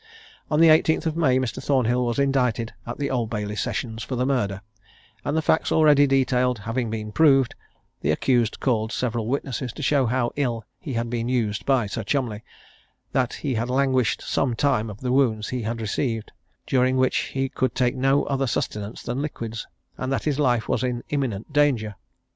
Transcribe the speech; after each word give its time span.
On 0.49 0.59
the 0.59 0.69
18th 0.69 1.05
of 1.05 1.15
May, 1.15 1.37
Mr. 1.37 1.61
Thornhill 1.63 2.03
was 2.03 2.17
indicted 2.17 2.73
at 2.87 2.97
the 2.97 3.11
Old 3.11 3.29
Bailey 3.29 3.55
sessions 3.55 4.01
for 4.01 4.15
the 4.15 4.25
murder; 4.25 4.61
and 5.23 5.37
the 5.37 5.43
facts 5.43 5.71
already 5.71 6.07
detailed 6.07 6.57
having 6.57 6.89
been 6.89 7.11
proved, 7.11 7.53
the 7.99 8.09
accused 8.09 8.59
called 8.59 8.91
several 8.91 9.27
witnesses 9.27 9.71
to 9.73 9.83
show 9.83 10.07
how 10.07 10.31
ill 10.35 10.65
he 10.79 10.93
had 10.93 11.11
been 11.11 11.29
used 11.29 11.67
by 11.67 11.85
Sir 11.85 12.03
Cholmondeley; 12.03 12.41
that 13.11 13.33
he 13.35 13.53
had 13.53 13.69
languished 13.69 14.23
some 14.23 14.55
time 14.55 14.89
of 14.89 15.01
the 15.01 15.11
wounds 15.11 15.49
he 15.49 15.61
had 15.61 15.79
received; 15.79 16.31
during 16.65 16.97
which 16.97 17.15
he 17.37 17.47
could 17.47 17.75
take 17.75 17.95
no 17.95 18.23
other 18.23 18.47
sustenance 18.47 19.03
than 19.03 19.21
liquids, 19.21 19.67
and 19.99 20.11
that 20.11 20.23
his 20.23 20.39
life 20.39 20.67
was 20.67 20.83
in 20.83 21.03
imminent 21.09 21.53
danger. 21.53 21.93